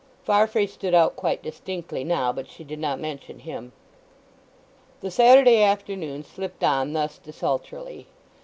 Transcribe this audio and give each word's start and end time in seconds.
Farfrae 0.23 0.65
stood 0.65 0.95
out 0.95 1.15
quite 1.15 1.43
distinctly 1.43 2.03
now; 2.03 2.33
but 2.33 2.49
she 2.49 2.63
did 2.63 2.79
not 2.79 2.99
mention 2.99 3.37
him. 3.37 3.71
The 5.01 5.11
Saturday 5.11 5.61
afternoon 5.61 6.23
slipped 6.23 6.63
on 6.63 6.93
thus 6.93 7.19
desultorily. 7.19 8.07